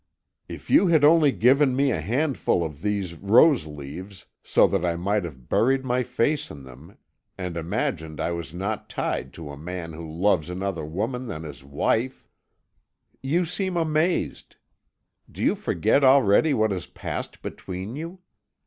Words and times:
"If 0.49 0.71
you 0.71 0.87
had 0.87 1.03
only 1.03 1.31
given 1.31 1.75
me 1.75 1.91
a 1.91 2.01
handful 2.01 2.65
of 2.65 2.81
these 2.81 3.13
roseleaves 3.13 4.25
so 4.41 4.65
that 4.65 4.83
I 4.83 4.95
might 4.95 5.23
have 5.25 5.47
buried 5.47 5.85
my 5.85 6.01
face 6.01 6.49
in 6.49 6.63
them 6.63 6.97
and 7.37 7.55
imagined 7.55 8.19
I 8.19 8.31
was 8.31 8.51
not 8.51 8.89
tied 8.89 9.31
to 9.35 9.51
a 9.51 9.57
man 9.59 9.93
who 9.93 10.11
loves 10.11 10.49
another 10.49 10.85
woman 10.87 11.27
than 11.27 11.43
his 11.43 11.63
wife! 11.63 12.27
You 13.21 13.45
seem 13.45 13.77
amazed. 13.77 14.55
Do 15.31 15.43
you 15.43 15.53
forget 15.53 16.03
already 16.03 16.55
what 16.55 16.71
has 16.71 16.87
passed 16.87 17.43
between 17.43 17.95
you? 17.95 18.21